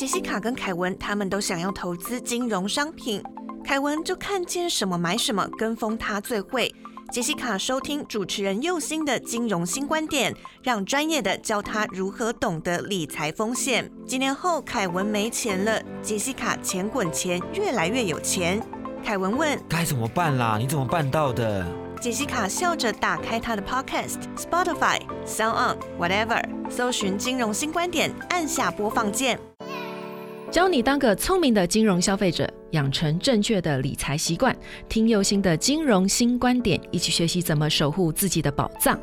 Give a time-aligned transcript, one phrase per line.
[0.00, 3.22] 杰西卡跟凯文他们都想要投资金融商品，
[3.62, 6.74] 凯文就看见什么买什么，跟风他最会。
[7.12, 13.92] 杰西卡收听主持人佑星的金融新观点，让专业的教他如何懂得理财风险。
[14.06, 18.58] 几年后，凯文没钱了，杰西卡钱滚钱，越来越有钱。
[19.04, 20.56] 凯文问：该怎么办啦？
[20.58, 21.66] 你怎么办到的？
[22.00, 29.38] 杰西卡笑着打开他的 Podcast、Spotify、Sound On、Whatever，搜寻金融新观点，按下播放键。
[30.50, 34.54] 教你当个聪明的金融消费者，养成正确的理财习惯。
[34.88, 38.98] 听右心的金融新观点，一起学习怎么守护自己的宝藏。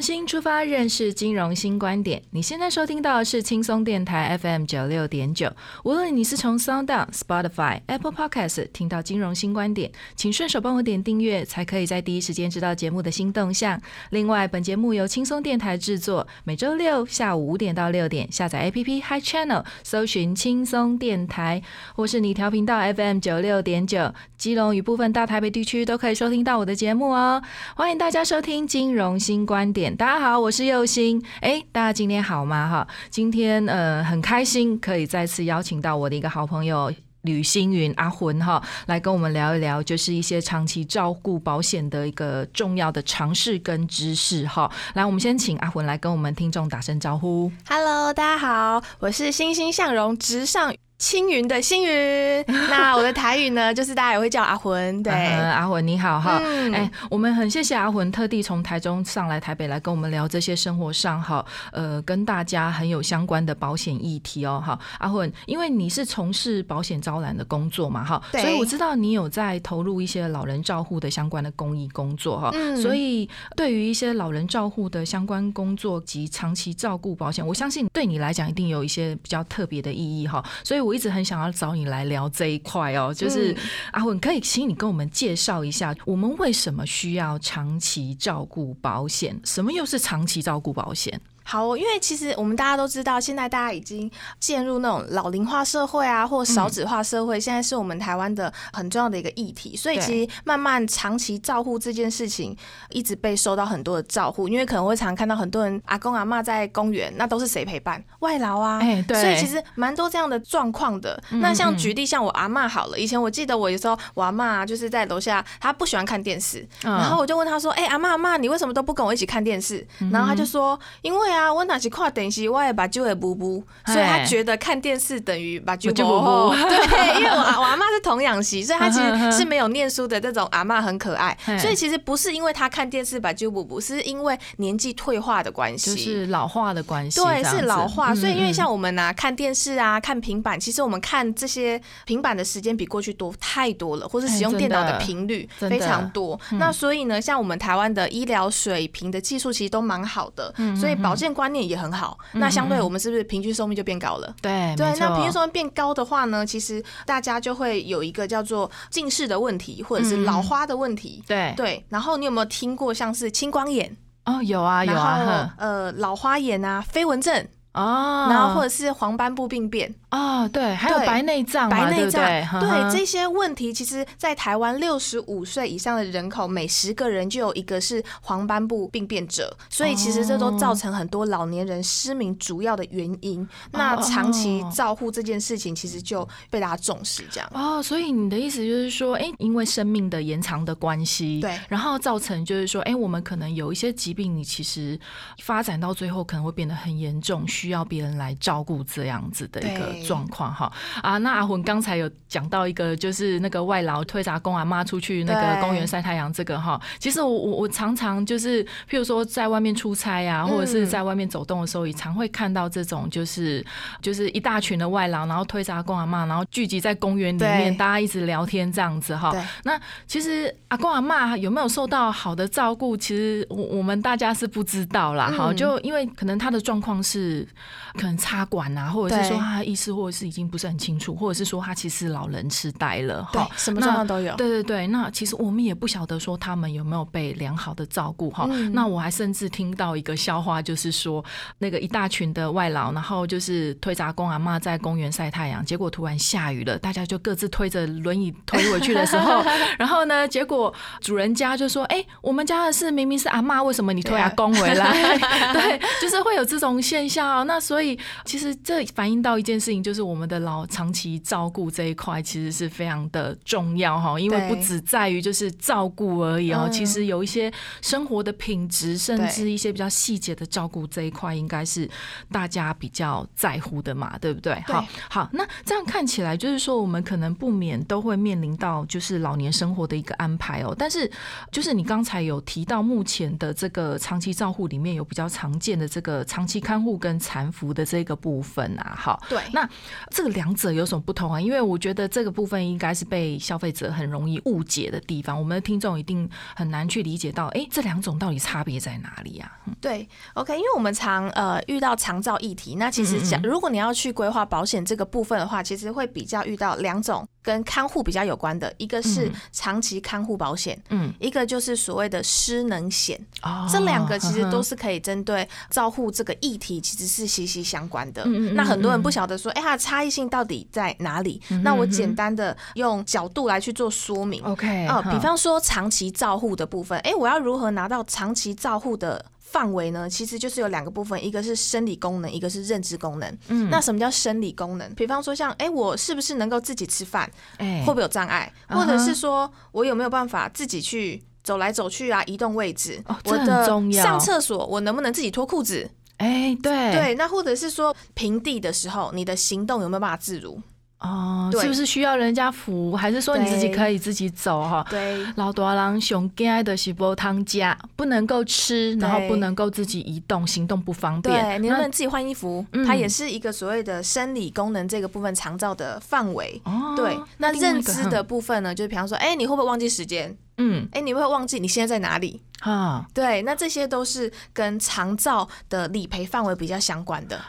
[0.00, 2.22] 新出发，认识金融新观点。
[2.30, 5.52] 你现在收听到的是轻松电台 FM 九六点九。
[5.84, 13.80] 无论你是从 Sound、Spotify、Apple Podcast 听到金融新观点，请顺手帮我点订阅，才可以在第一时间知道节目的新动向。
[14.10, 21.62] 另外，本节目由轻松电台制作，每周六下午五点到六点，下载 APP Hi Channel，搜寻轻松电台，
[21.94, 27.42] 或是你调频道 FM 九六点九，基隆与部分大台北地区都可以收听到我的节目哦。
[27.76, 29.89] 欢迎大家收听金融新观点。
[29.96, 31.22] 大家好，我是右星。
[31.40, 32.68] 哎，大家今天好吗？
[32.68, 44.70] 哈，今天呃很开心，可以再次邀请到我的一个好朋友吕星云阿魂哈，来跟我们聊一聊，就是一些长期照顾保险的一个重要的常识跟知识哈。
[44.94, 47.50] 来，我们先请阿魂来跟我们听众打声招呼。
[47.68, 52.44] Hello，大家好，我是欣欣向荣，直上青云的星云。
[52.68, 55.10] 那我的台语呢，就是大家也会叫阿魂，对。
[55.10, 56.38] 呃阿魂你好哈。
[56.44, 64.78] 嗯哎、我们很谢谢阿魂特地从台中上来台北来跟我们聊这些生活上哈，呃，跟大家很有相关的保险议题哦哈。
[64.98, 72.50] 阿魂，因为你是从事保险招揽的工作嘛哈，所以我知道你有在投入一些老人照护的相关的公益工作哈。
[72.52, 73.26] 嗯所以
[73.56, 80.44] 对于一些老人照护的相关工作及长期照顾保险，我相信对你来讲一定有一些比较特别的意义哈。
[80.62, 83.56] 所以我一直很想要找你来聊这一块哦，就是、嗯
[83.92, 89.38] 阿文，可以请你跟我们介绍一下，我们为什么需要长期照顾保险？
[89.44, 91.20] 什么又是长期照顾保险？
[91.42, 99.76] 好，因为其实我们大家都知道，现在大家已经进入那种老龄化社会啊，或少子化社会，现在是我们台湾的很重要的一个议题。
[99.76, 102.56] 所以其实慢慢长期照护这件事情，
[102.90, 108.02] 一直被受到很多的照护，因为可能会常看到很多人阿公阿妈在公园，那都是谁陪伴？
[108.20, 108.78] 外劳啊。
[108.80, 111.20] 哎对所以其实蛮多这样的状况的。
[111.30, 146.38] 那像举例，像我阿妈好了，以前我记得我有时候我阿嬷啊就是在楼下，她不喜欢看电视，嗯然后我就问她说：“哎、阿妈阿妈，你为什么都不跟我一起看电视？”然后她就说：“因为啊，我哪是看电视，我也把酒也补补，所以他觉得看电视等于把酒把酒补补补对，因为我阿我阿妈是童养媳，所以她其实 是没有念书的这种阿妈很可爱，所以其实不是因为她看电视把酒补补，是因为年纪退化的关系，就是老化的关系，对，是老化，所以因为嗯像我们啊，看电视啊，看平板，其实我们看这些平板的时间比过去多太多了，或是使用哎电脑的频率非常多。
[146.52, 152.18] 那所以呢，像我们台湾的医疗水平的技术其实都蛮好的，嗯所以保健观念也很好。
[152.32, 154.34] 那相对我们是不是平均寿命就变高了？
[154.40, 161.22] 对对，那平均寿命变高的话呢，其实大家就会有一个叫做近视的问题，或者是嗯老花的问题。
[161.26, 163.94] 对对，然后你有没有听过像是青光眼，
[164.24, 172.20] 哦，有啊有啊，呃老花眼啊、飞蚊症，哼哦，然后或者是黄斑部病变、哦对，还有白内障嘛，白内障，
[172.60, 183.46] 对这些问题，其实，在台湾六十五岁以上的人口，每十个人就有一个是黄斑部病变者，所以其实这都造成很多老年人失明主要的原因。
[183.70, 187.48] 那长期照护这件事情，其实就被大家重视，这样。
[187.54, 191.56] 哦，所以你的意思就是说，哎、因为生命的延长的关系，对。
[191.68, 194.98] 然后造成就是说，哎、我们可能有一些疾病，你其实
[195.42, 200.02] 发展到最后可能会变得很严重，需要别人来照顾这样子的一个对。
[200.04, 200.72] 状况哈。
[201.02, 213.64] 啊，那阿魂刚才有讲到一个，就是那个外劳推着阿公阿妈出去那个公园晒太阳这个哈，其实我我我常常就是，譬如说在外面出差啊，或者是嗯在外面走动的时候，也常会看到这种就是
[214.00, 219.34] 就是一大群的外劳，然后推着阿公阿妈，然后聚集在公园里面，大家一直聊天这样子哈。
[219.64, 225.30] 那其实阿公阿妈有没有受到好的照顾，其实我我们大家是不知道啦。
[225.36, 225.56] 哈、嗯。
[225.56, 227.46] 就因为可能他的状况是
[227.94, 234.34] 可能插管啊，或者是说他的意识或者是已经不是很清楚，或者是说他其实老人痴呆了，对哈，什么状况都有。
[234.36, 238.46] 对对对，那其实我们也不晓得说他们有没有被良好的照顾哈。
[238.50, 241.24] 嗯那我还甚至听到一个笑话，就是说
[241.58, 249.42] 那个一大群的外劳，然后就是推杂工阿妈在公园晒太阳，结果突然下雨了，大家就各自推着轮椅推回去的时候，
[249.78, 254.92] 然后呢，结果主人家就说：“哎、我们家的是明明是阿妈，为什么你推阿公回来？”
[255.52, 257.44] 对， 就是会有这种现象哦。
[257.44, 267.52] 那所以其实这反映到一件事情，就是我们的老长期照顾这一块其实是非常的重要哈，因为不只在于就是照顾而已哦，嗯其实有一些
[267.82, 271.88] 生活的品质，甚至一些比较细节的照顾这一块，应该是
[272.30, 274.54] 大家比较在乎的嘛，对不对？
[274.66, 280.74] 对好，好，那这样看起来就是说，我们可能不免都会面临到就是老年生活的一个安排哦。
[280.76, 281.10] 但是，
[281.50, 289.68] 就是你刚才有提到，目前的这个长期照护里面有比较常见的这个长期看护跟残服的这个部分啊，好，对，那
[290.10, 291.40] 这个两者有什么不同啊？
[291.40, 299.48] 因为我觉得这个部分应该是被消费者很容易误解的地方，我们的听众一定很难去理解到，哎，这两种到底差别在哪里啊？
[299.66, 299.76] 嗯。
[299.80, 313.18] 对，OK，因为我们常呃遇到长照议题，那其实讲如果你要去规划保险这个部分的话，其实会比较遇到两种跟看护比较有关的，一个是嗯长期看护保险，嗯，一个就是所谓的失能险。
[313.42, 318.22] 哦这两个 其实都是可以针对照护这个议题，其实是息息相关的。
[318.24, 321.40] 嗯嗯嗯那很多人嗯不晓得说，哎、它的差异性到底在哪里？
[321.50, 324.42] 嗯那我简单的用角度来去做说明。
[324.44, 330.08] OK，哦，好比方说长期照护的部分，哎、我要如何拿到长期照护的范围呢？
[330.08, 333.38] 其实就是有两个部分，一个是生理功能，一个是认知功能。
[333.48, 334.94] 嗯那什么叫生理功能？
[334.94, 337.30] 比方说像，哎、我是不是能够自己吃饭？
[337.58, 338.52] 哎会不会有障碍？
[338.68, 343.02] 或者是说我有没有办法自己去走来走去啊，移动位置？
[343.06, 345.90] 哦这很我的重要上厕所我能不能自己脱裤子？
[346.18, 350.60] 哎对对，那或者是说平地的时候，你的行动有没有办法自如？
[351.00, 354.86] 哦，是不是需要人家扶，还是说你自己可以自己走哈？
[354.90, 361.42] 对，老大人熊惊的是波汤家，不能够吃，然后不能够自己移动，行动不方便。
[361.42, 362.64] 对，你能不能自己换衣服？
[362.72, 366.60] 嗯它也是一个所谓的生理功能这个部分长照的范围。
[366.64, 370.36] 哦，对，那认知的部分呢，就是比方说，哎、你会不会忘记时间？
[370.62, 372.42] 嗯哎、你会不会忘记你现在在哪里？
[372.60, 377.40] 哈对，那这些都是跟长照的理赔范围比较相关的。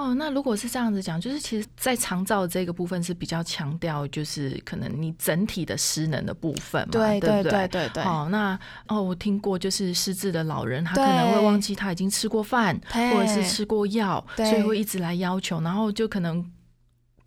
[0.00, 7.68] 哦，那如果是这样子讲，就是其实，在长照这个部分是比较强调，就是可能你整体的失能的部分嘛，对对不对？
[7.68, 7.88] 对？
[7.90, 8.58] 对哦，那
[8.88, 16.44] 哦，我听过，就是失智的老人，他可能会忘记他已经吃过饭，或者是吃过药，所以会一直来要求，然后就可能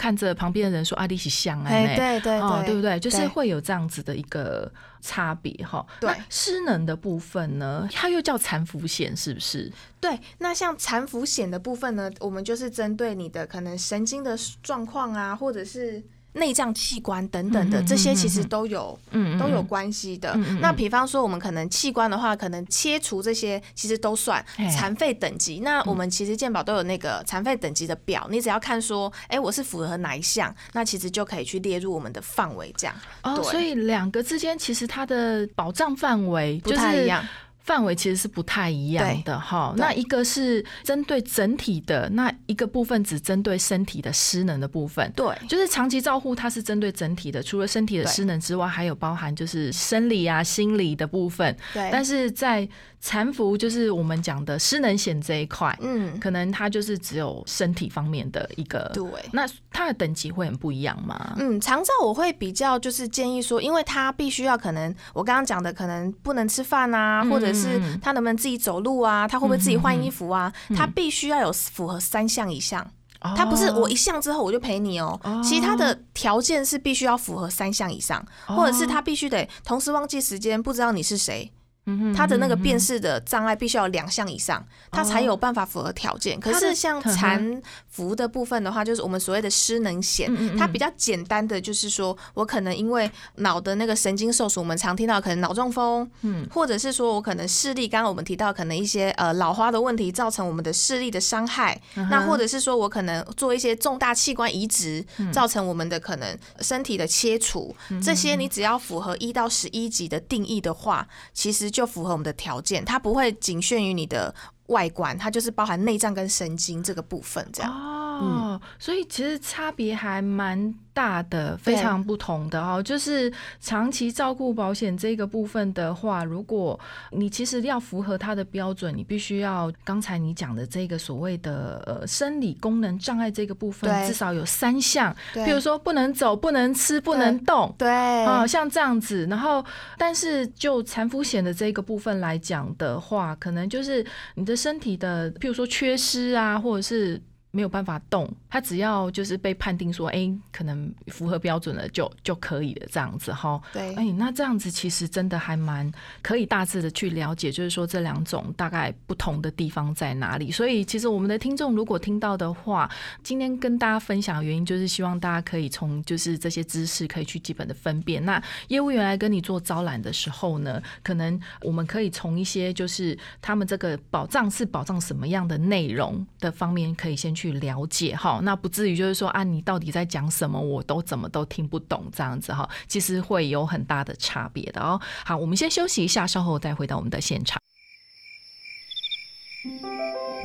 [0.04, 4.70] 看着旁边的人说：“啊，你是像啊，哎，对对哦，对不对，就是对会有这样子的一个
[5.00, 5.86] 差别哈。
[6.02, 9.72] 对那失能的部分呢，它又叫残服险，是不是？
[10.02, 10.20] 对。
[10.40, 16.04] 那像残服险的部分呢，我们就是针对你的可能神经的状况啊，或者是。
[16.34, 20.36] 内脏器官等等的这些其实都有嗯都有关系的。
[20.60, 24.68] 那比方说，我们可能器官的话，可能切除这些其实都算嘿。
[24.70, 25.60] 残废等级。
[25.60, 32.96] 那我们其实健保都有那个残废等级的表，你只要看说，哎，我是符合哪一项，那其实就可以去列入我们的范围，这样。
[33.24, 37.24] 哦，所以两个之间其实它的保障范围不太一样。
[37.64, 39.74] 范围其实是不太一样的哈。
[39.78, 45.12] 那一个是针对整体的，那一个部分只针对身体的失能的部分。
[45.16, 51.56] 对就是长期照护，它是针对整体的，除了身体的失能之外，还有包含就是生理啊、心理的部分。
[51.74, 52.68] 对，但是在
[53.00, 58.90] 残服，就是我们讲的失能险这一块，嗯，可能它就是只有身体方面的一个。
[58.94, 59.04] 对。
[59.32, 61.36] 那它的等级会很不一样吗？
[61.38, 72.82] 嗯，长照我会比较就是建议说，因为它必须要可能我刚刚讲的，可能不能吃饭啊，嗯或者是他能不能自己走路啊，他会不会自己换衣服啊，嗯他必须要有符合三项以上。
[73.22, 78.56] 哦他不是我一项之后我就陪你哦，其实他的条件是必须要符合三项以上，哦。
[78.58, 81.50] 或者是他必须得同时忘记时间，不知道你是谁。
[81.86, 86.40] 嗯他的那个辨识的障碍必须要有两项以上，他才有办法符合条件。
[86.40, 90.58] 可是像残服的部分的话，就是我们所谓的失能险嗯嗯，嗯。
[90.58, 96.48] 它比较简单的就是说我可能因为脑的那个神经受损，我们常听到可能脑中风，嗯。
[96.52, 114.34] 或者是说我可能视力，刚刚我们提到可能一些呃老花的问题造成我们的视力的伤害，嗯那或者是说我可能做一些重大器官移植，造成我们的可能身体的切除，这些你只要符合一到十一级的定义的话，其实就符合我们的条件，它不会仅限于你的
[114.68, 117.72] 外观，它就是包含内脏跟神经这个部分这样。
[117.72, 122.82] 哦哦，所以其实差别还蛮大的，非常不同的哦。
[122.82, 126.80] 就是长期照顾保险这个部分的话，如果
[127.12, 137.74] 你其实要符合它的标准，你必须要刚才你讲的这个所谓的呃生理功能障碍这个部分，至少有三项，对比如说不能走、不能吃、不能动。
[137.78, 139.64] 对啊、像这样子，然后，
[139.98, 147.20] 但是就残肤险的这个部分来讲的话，可能就是你的身体的，譬如说缺失啊，或者是
[147.56, 153.62] 没有办法动，他只要就是被判定说，哎、可能符合标准了就就可以了，这样子哈。
[153.72, 155.90] 对哎、那这样子其实真的还蛮
[156.24, 160.52] 可以大致的去了解，就是说这两种大概不同的地方在哪里。
[160.52, 162.90] 所以其实我们的听众如果听到的话，
[163.22, 168.26] 今天跟大家分享的原因就是希望大家可以从就是这些知识可以去基本的分辨。
[168.26, 178.40] 那业务员来跟你做招揽的时候呢，可能我们可以从一些就是他们这个保障是保障什么样的内容的方面，可以先去了解哈。
[178.44, 182.68] 那不至于就是说啊，你到底在讲什么，我都怎么都听不懂这样子哈。
[182.88, 185.00] 其实会有很大的差别的哦。
[185.26, 187.62] 好，我们先休息一下，稍后再回到我们的现场。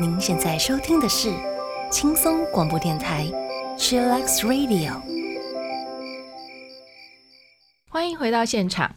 [0.01, 1.33] 您现在收听的是
[1.91, 3.27] 轻松广播电台
[3.79, 5.01] Chillax Radio。
[7.89, 8.95] 欢迎回到现场，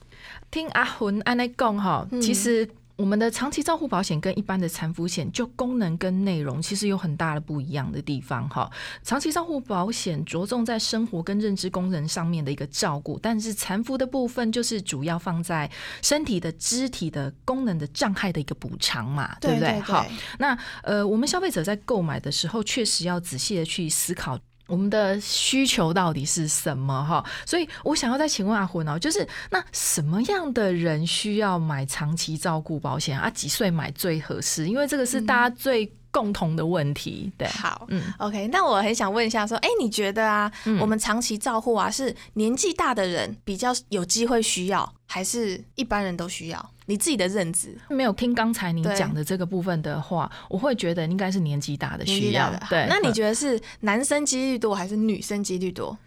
[0.51, 2.69] 听阿魂安内讲哈，嗯其实。
[3.01, 8.69] 我们的长期照护保险跟一般的残肤险，就功能跟内容其实有很大的不一样的地方哈。
[9.01, 15.67] 长期照护保险着重在生活跟认知功能上面的一个照顾，但是残服的部分就是主要放在
[16.03, 19.79] 身体的肢体的功能的障碍的一个补偿嘛，对不对？
[19.79, 20.05] 好，
[20.37, 24.37] 那呃，我们消费者在购买的时候，确实要仔细的去思考。
[24.67, 27.23] 我们的需求到底是什么哈？
[27.45, 33.29] 所以我想要再请问阿魂哦，就是那什么样的人需要买长期照顾保险啊？
[33.29, 34.67] 几岁买最合适？
[34.67, 37.31] 因为这个是大家最共同的问题。
[37.37, 46.71] 对，好，嗯 OK，那我很想问一下，说，哎、你觉得啊，嗯我们长期照护啊，是年纪大的人比较有机会需要，还是一般人都需要？
[46.91, 55.97] 你自己的认知，没有听刚才你讲的这个部分的话，我会觉得应该是年纪大的需要对，那你嗯觉得是男生几率多还是女生几率多？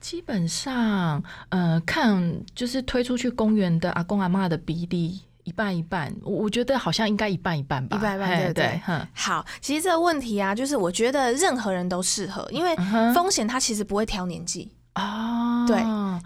[0.00, 5.20] 基本上，呃，看就是推出去公园的阿公阿妈的比例。
[5.44, 8.80] 一半一半，我我觉得好像应该一半一半吧，一半一半对不对
[9.12, 12.76] 好，其实这个问题啊，就是我觉得任何人都适合，因为
[13.14, 14.70] 风险它其实不会挑年纪。
[14.94, 15.78] 哦，对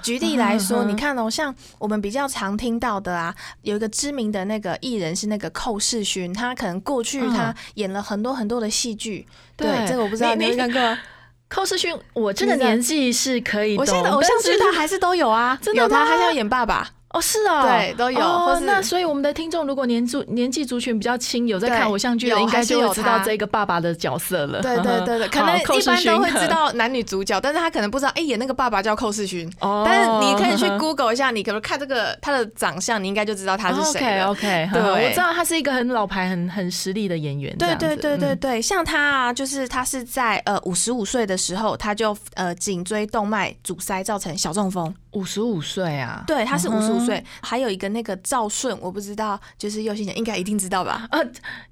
[0.02, 9.26] 举例来说，嗯你看哦，像我们比较常听到的啊，有一个知名的那个艺人是那个寇世勋，他可能过去嗯他演了很多很多的戏剧。
[9.56, 11.02] 对对，这个我不知道你你你有没有看过。
[11.48, 16.88] 寇世勋，我这个年纪是可以，我现在的偶像剧他还是都有啊， 真的有他，吗他现在演爸爸。
[17.14, 24.60] 哦是哦，对都有哦那所以我们的听众如果年族年纪族群比较轻，有在看偶像剧的，应该就会知道这个爸爸的角色了。
[24.60, 29.48] 对对对对，可能一般都会知道男女主角，但是他可能不知道，哎，演那个爸爸叫寇世勋。
[29.60, 34.26] 哦，但是你可以去 Google 一下，你可能看这个他的长相，你应该就知道他是谁了。
[34.26, 37.54] OK OK，对我知道他是一个很老牌、很很实力的演员。
[37.58, 44.92] 这对对对对嗯对，像他啊，就是他是在呃五十五岁的时候，他就呃颈椎动脉阻塞造成小中风。
[45.14, 47.24] 五十五岁啊，对，他是五十五岁。
[47.40, 51.06] 还有一个那个赵顺，我不知道，就是右心姐应该一定知道吧？
[51.10, 51.20] 呃，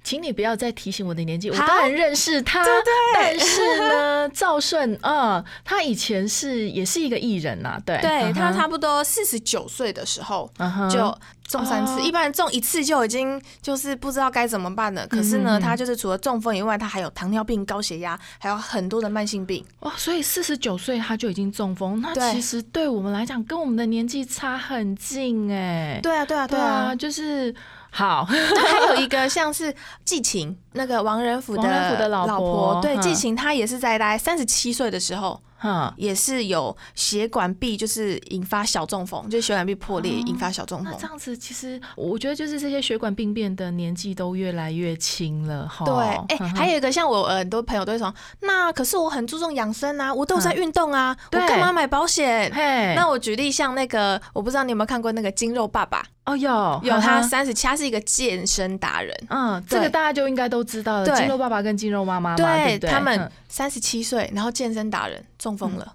[0.03, 2.91] 请你不要再提醒我的年纪，我好当然认识他，对对。
[3.13, 10.51] 但是呢，赵顺，嗯，他以前是也是一个艺人呐，对，对他差不多四十九岁的时候
[10.89, 11.15] 就
[11.47, 15.05] 中三次，哦一般人中一次就已经就是不知道该怎么办了。
[15.07, 19.63] 可是呢，他就是除了中风以外，他还有糖尿病、高血压，还有很多的慢性病。
[19.81, 25.99] 哇，所以四十九岁他就已经中风，那其实对我们来讲，跟我们的年纪差很近哎。
[26.01, 27.53] 对啊，对啊，对啊，，就是
[27.91, 29.73] 好， 那还有一个像是
[30.03, 40.91] 季晴，那个王仁甫的老老婆对，嗯季晴她也是在大概三十七岁的时候，哈，也是有血管壁就是引发小中风，就是血管壁破裂引发小中风。
[40.91, 41.07] 那这。
[41.07, 45.85] 样子，其实我觉得就是这些血管病变的年纪都越来越轻了哈。
[45.85, 52.51] 对，哎、还有一个像我呃很多朋友都会说，那可是我很注重养生啊，我都有在运动啊，我干嘛买保险？
[52.53, 56.81] 嘿，那我举例像那个，我不知道你有没有看过那个筋肉爸爸，哦有。
[56.83, 62.79] 有他三十七，他是一个健身达人，嗯，这个大家就应该都知道的，对肌肉爸爸跟肌肉妈妈嘛，对？
[62.79, 65.93] 他们嗯三十七岁，然后健身达人中风了。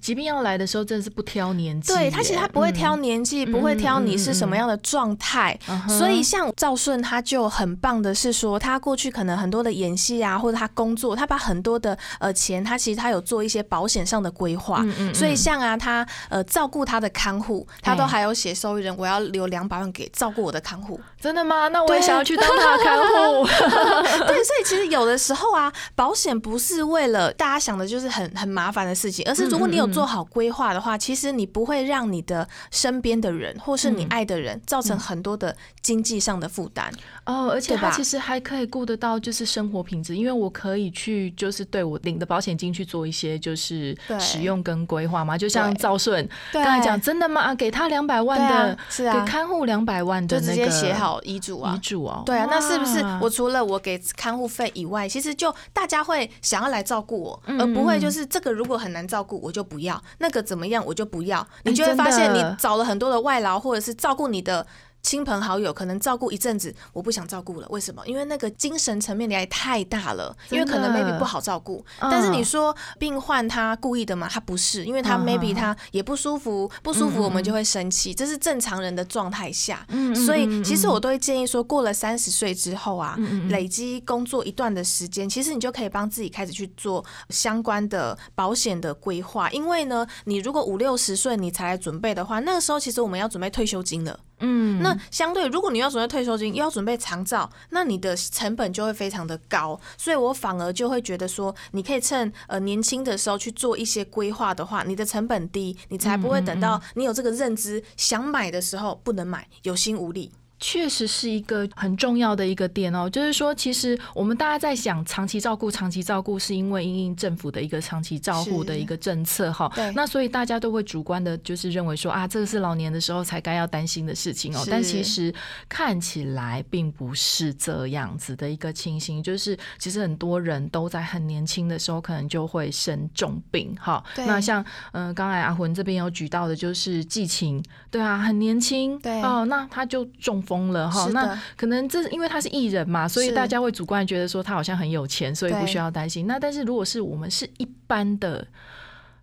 [0.00, 1.92] 疾病要来的时候，真的是不挑年纪。
[1.92, 5.58] 对他其实他不会挑年纪，不会挑你是什么样的状态，
[5.98, 14.80] 所以像赵顺他就很棒的是说，他过去可能很多的演戏啊，或者他工作，他把很多的呃钱，他其实他有做一些保险上的规划。
[14.82, 21.00] 嗯嗯所以像啊，他呃照顾他的看护，他都哎还有写受益人，我要留两百万给照顾我的看护。
[21.20, 21.68] 真的吗？
[21.68, 23.46] 那我也想要去当他的看护。
[24.26, 36.92] 对，所以其实有的时候啊，保险不是为了大家想的就是很很麻烦的事情，而是如果你有做好规划的话，其实你不会让你的身边的人或是你爱的人造成很多的经济上的负担。
[37.26, 47.40] 哦，而且他其实还可以顾得到就是生活品质，因为我可以去就是对我领的保险金去做一些就是使用跟规划嘛，就像对赵顺对刚才讲，真的吗？
[47.40, 51.78] 啊给他两百万的，是啊给看护两百万的就直接写好遗嘱啊遗。
[51.78, 52.22] 嘱哦。
[52.24, 64.66] 对啊，那是不是我除了我给看护费以外，其实就大家会想要来照顾我，嗯而不会就是这个如果很难照顾我就不要，那个怎么样我就不要，你就会发现你找了很多的外劳或者是照顾你的。
[65.02, 67.66] 亲朋好友可能照顾一阵子，我不想照顾了。
[67.70, 68.06] 为什么？
[68.06, 71.84] 因为那个精神层面的压力太大了，因为可能 maybe 不好照顾。
[72.00, 74.28] 嗯但是你说病患他故意的吗？
[74.30, 79.86] 他不是，因为他嗯 maybe 嗯他也不舒服，不舒服我们就会生气，这是正常人的状态下。
[80.26, 83.16] 所以嗯其实嗯我都会建议说，过了三十岁之后啊，
[83.48, 89.50] 累积工作一段的时间，其实你就可以帮自己开始去做相关的保险的规划。
[89.50, 94.18] 因为呢，你如果五六十岁你才来准备的话，那个时候其实我们要准备退休金了。
[94.40, 99.78] 嗯，那相对，如果你要准备退休金，又要准备长照，那你的成本就会非常的高。
[99.96, 110.32] 所以我反而就会觉得说，你可以趁呃年轻的时候去做一些规划的话，你的成本低，你才不会等到你有这个认知想买的时候不能买，有心无力。
[110.60, 119.72] 确实是一个很重要的一个点哦，就是说，其实我们大家在想长期照顾，长期照顾是因为因应政府的一个长期照护的一个政策哈。
[119.74, 125.34] 对，那所以大家都会主观的，就是认为说啊，这个是老年的时候才该要担心的事情哦，但其实
[125.68, 134.26] 看起来并不是这样子的一个情形，就是其实很多人都在很年轻的时候可能就会生重病哈，对。
[134.26, 134.62] 那像
[134.92, 139.22] 嗯，呃刚才阿魂这边有举到的就是季晴，对啊，很年轻，对。
[139.22, 146.26] 哦，那他就中风了哈，那可能这是因为他是艺人嘛，所以大家会主观地觉得说他好像很有钱，所以不需要担心。
[146.26, 148.44] 那但是如果是我们是一般的。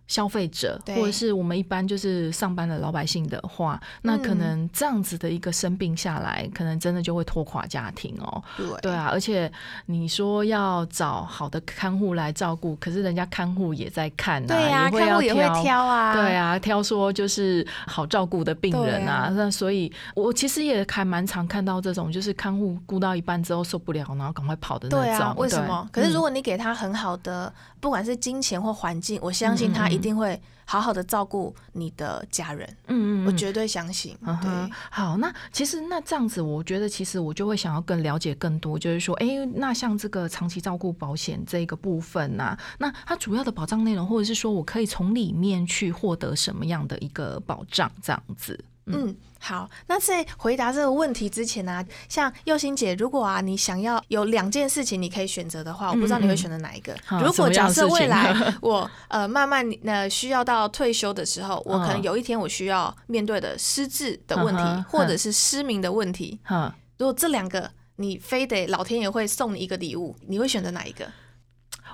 [0.08, 8.42] 消费者，或者是我们一般就是上班的老百姓的话，那可嗯能这样子的一个生病下来，可能真的就会拖垮家庭哦。
[8.56, 9.50] 对对啊，而且
[9.86, 25.00] 你说要找好的看护来照顾，可是人家看护也在看啊，对啊、看护也会挑啊，对啊，挑说就是好照顾的病人啊，啊那所以我其实也还蛮常看到这种，就是看护顾到一半之后受不了，然后赶快跑的那种。
[25.04, 25.88] 对啊，为什么？
[25.90, 27.50] 可是如果果你给他很好的，
[27.80, 34.16] 不管是金钱或环境，我相信他嗯嗯嗯一定会好好的照顾你的家人，嗯嗯嗯，我绝对相信。
[34.22, 48.58] 嗯对，，好，那其实那这样子，我觉得其实我就会想要更了解更多，就是说，哎、那像这个长期照顾保险这个部分呐、那它主要的保障内容，或者是说我可以从里面去获得什么样的一个保障，这样子。
[48.94, 49.68] 嗯，好。
[49.86, 56.96] 那在回答这个问题之前呢、啊，像佑心姐，如果啊你想要有两件事情你可以选择的话，我不知道你会选择哪一个。
[57.04, 71.06] 好如果假设未来 我呃慢慢呃需要到退休的时候，我可能嗯有一天我需要面对的失智的问题，嗯或者是失明的问题，哈，如果这两个你非得老天爷会送你一个礼物，你会选择哪一个？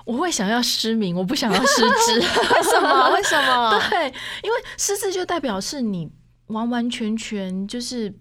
[0.05, 2.19] 我会想要失明，我不想要失智。
[2.53, 3.09] 为什么？
[3.11, 3.79] 为什么？
[3.89, 4.05] 对，
[4.43, 6.07] 因为失智就代表是你
[6.47, 8.13] 完完全全就是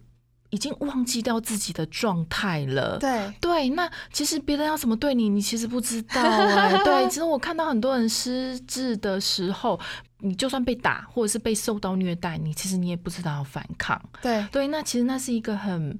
[0.50, 2.98] 已经忘记掉自己的状态了。
[2.98, 9.78] 对，对，那其实别人要怎么对你，你其实不知道欸、对，其实我看到很多人失智的时候，
[10.18, 14.00] 你就算被打或者是被受到虐待，你其实你也不知道要反抗。
[14.22, 15.98] 对，对，那其实那是一个很。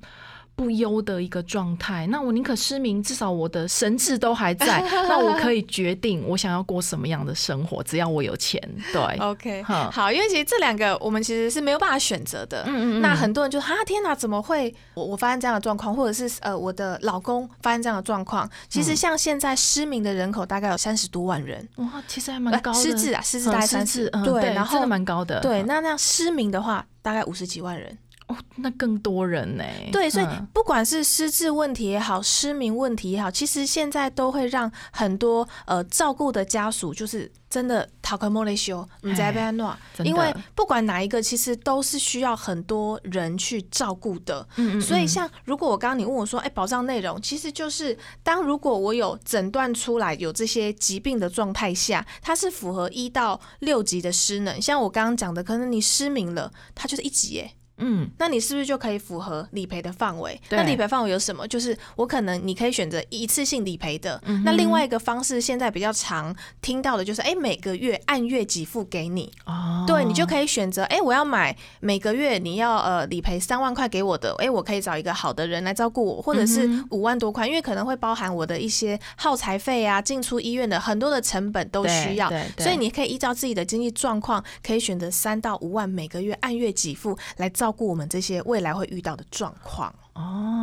[0.57, 8.61] 不优的一个状态，那我宁可失明，至少我的神智都还在， 那我可以决定我想要过什么样的生活，只要我有钱。
[8.93, 12.63] 对，OK，好好，因为其实这两个我们其实是没有办法选择的。
[12.67, 18.49] 嗯嗯嗯那很多人就哈天哪，怎么会我我发现这样的状况，或者是呃我的老公发现这样的状况？
[18.69, 22.79] 其嗯实像现在失明的人口大概有三十多万人，哇，其实还蛮高的。
[22.79, 25.41] 呃失智啊，失智嗯大概三十，失智，嗯对，然后真的蛮高的。
[25.41, 27.99] 对，嗯那那样失明的话大概五十几万人。
[28.27, 44.47] 哦，那更多人呢、对，所以嗯不管是失智问题也好，失明问题也好，其实现在都会让很多呃照顾的家属就是真的讨个莫雷修，你在被安诺，因为不管哪一个，其实都是需要很多人去照顾的。
[44.57, 54.61] 嗯嗯所以，嗯像如果我刚刚你问我说，哎、保障内容其实就是当如果我有诊断出来有这些疾病的状态下，它是符合一到六级的失能。
[54.63, 57.53] 像我刚刚讲的，可能你失明了，它就是一级耶。
[57.79, 60.41] 嗯那你是不是就可以符合理赔的范围？
[60.51, 61.47] 那理赔范围有什么？
[61.49, 64.21] 就是我可能你可以选择一次性理赔的。
[64.27, 69.33] 嗯那另外一个方式，现在比较常听到的就是，哎、每个月按月给付给你。
[69.47, 89.91] 哦，对你就可以选择，哎、我要买每个月你要呃理赔三万块给我的，哎、我可以找一个好的人来照顾我，或者是嗯五万多块，因为可能会包含我的一些耗材费啊、进出医院的很多的成本都需要，所以你可以依照自己的经济状况，可以选择三到五万每个月按月给付来照照顾我们这些未来会遇到的状况。
[90.13, 90.54] 哦，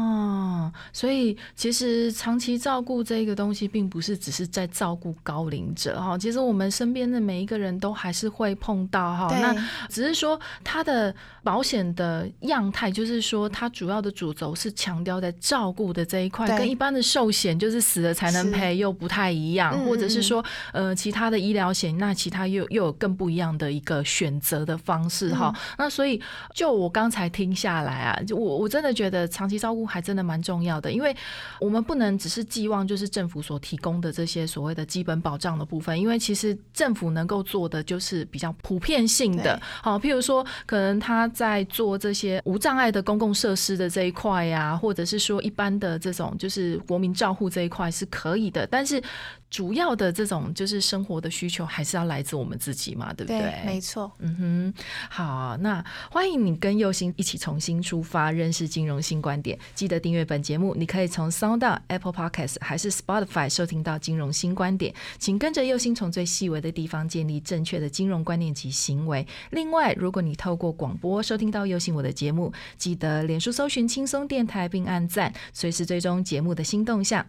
[0.93, 9.27] 所以其实长期照顾这个东西，并不是只是在照顾高龄者哈，其实我们身边的每一个人都还是会碰到哈。
[9.41, 9.53] 那
[9.89, 11.13] 只是说它的
[11.43, 25.53] 保险的样态，就是说它主要的主轴是强调在照顾的这一块，跟一般的寿险就是死了才能赔又不太一样，或者是说呃其他的医疗险，那其他又又有更不一样的一个选择的方式哈。
[25.55, 26.21] 嗯那所以
[26.53, 31.15] 就我刚才听下来啊，就我我真的觉得长期照顾还真的蛮重要的，因为
[31.59, 49.01] 我们不能只是寄望就是政府所提供的这些所谓的基本保障的部分，因为其实政府能够做的就是比较普遍性的对，好，譬如说可能他在做这些无障碍的公共设施的这一块呀、或者是说一般的这种就是国民照护这一块是可以的，但是
[49.49, 53.61] 主要的这种就是生活的需求还是要来自我们自己嘛，对不对？
[53.65, 54.09] 没错。
[54.19, 59.57] 嗯哼，好，那欢迎你跟佑星一起重新出发，认识金融新观点。
[59.75, 64.93] 记得订阅本节目，目你可以从 Sound、Apple Podcast 还是 Spotify 收听到金融新观点。
[65.17, 69.25] 请跟着右心从最细微的地方建立正确的金融观念及行为。
[69.49, 77.25] 另外，如果你透过广播收听到右心我的节目，记得脸书搜寻轻松电台并按赞，随时追踪节目的新动向。